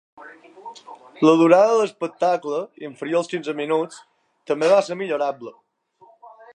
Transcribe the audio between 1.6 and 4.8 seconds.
de l’espectacle, inferior als quinze minuts, també